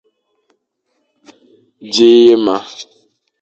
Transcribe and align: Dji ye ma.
Dji 1.91 2.09
ye 2.23 2.35
ma. 2.45 2.55